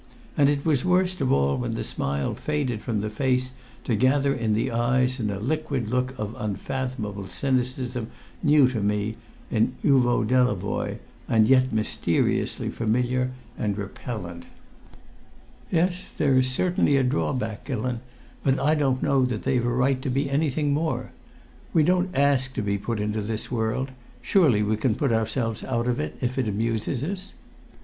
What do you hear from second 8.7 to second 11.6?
me in Uvo Delavoye, and